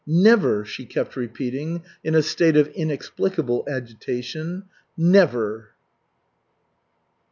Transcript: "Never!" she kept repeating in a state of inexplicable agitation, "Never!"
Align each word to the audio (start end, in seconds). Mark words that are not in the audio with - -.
"Never!" 0.07 0.65
she 0.65 0.85
kept 0.87 1.15
repeating 1.15 1.83
in 2.03 2.15
a 2.15 2.23
state 2.23 2.57
of 2.57 2.69
inexplicable 2.69 3.67
agitation, 3.69 4.63
"Never!" 4.97 5.73